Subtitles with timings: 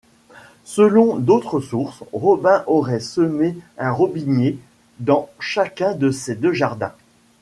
[0.65, 4.57] Selon d’autres sources, Robin aurait semé un robinier
[4.99, 6.95] dans chacun de ces deux jardins.